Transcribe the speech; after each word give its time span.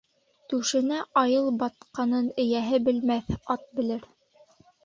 Түшенә 0.53 0.97
айыл 1.23 1.51
батҡанын 1.59 2.31
эйәһе 2.45 2.83
белмәҫ, 2.89 3.31
ат 3.57 3.69
белер. 3.81 4.09